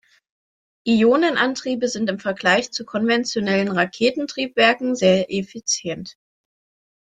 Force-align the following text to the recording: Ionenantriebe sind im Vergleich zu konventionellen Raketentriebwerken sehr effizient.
Ionenantriebe 0.83 1.87
sind 1.87 2.09
im 2.09 2.17
Vergleich 2.17 2.71
zu 2.71 2.85
konventionellen 2.85 3.67
Raketentriebwerken 3.67 4.95
sehr 4.95 5.31
effizient. 5.31 6.17